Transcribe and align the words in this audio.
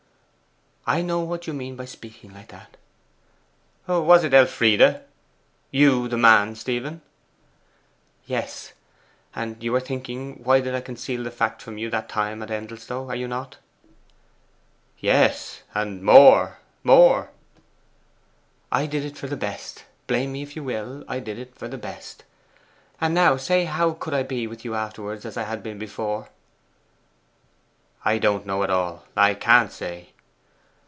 'I 0.87 1.03
know 1.03 1.19
what 1.21 1.45
you 1.47 1.53
mean 1.53 1.75
by 1.77 1.85
speaking 1.85 2.33
like 2.33 2.47
that.' 2.49 2.75
'Was 3.87 4.23
it 4.25 4.33
Elfride? 4.33 5.01
YOU 5.69 6.07
the 6.09 6.17
man, 6.17 6.55
Stephen?' 6.55 7.01
'Yes; 8.25 8.73
and 9.35 9.61
you 9.63 9.73
are 9.75 9.79
thinking 9.79 10.43
why 10.43 10.59
did 10.59 10.73
I 10.75 10.81
conceal 10.81 11.23
the 11.23 11.29
fact 11.31 11.61
from 11.61 11.77
you 11.77 11.89
that 11.91 12.09
time 12.09 12.41
at 12.41 12.49
Endelstow, 12.49 13.07
are 13.09 13.15
you 13.15 13.27
not?' 13.27 13.57
'Yes, 14.97 15.61
and 15.75 16.01
more 16.01 16.57
more.' 16.83 17.29
'I 18.71 18.87
did 18.87 19.05
it 19.05 19.17
for 19.19 19.27
the 19.27 19.37
best; 19.37 19.85
blame 20.07 20.31
me 20.33 20.41
if 20.41 20.55
you 20.55 20.63
will; 20.63 21.05
I 21.07 21.19
did 21.19 21.37
it 21.39 21.53
for 21.55 21.67
the 21.69 21.77
best. 21.77 22.23
And 22.99 23.13
now 23.13 23.37
say 23.37 23.63
how 23.65 23.91
could 23.93 24.15
I 24.15 24.23
be 24.23 24.45
with 24.47 24.65
you 24.65 24.73
afterwards 24.73 25.25
as 25.27 25.37
I 25.37 25.43
had 25.43 25.61
been 25.61 25.77
before?' 25.79 26.29
'I 28.03 28.17
don't 28.17 28.45
know 28.47 28.63
at 28.63 28.71
all; 28.71 29.05
I 29.15 29.35
can't 29.35 29.71
say. 29.71 30.09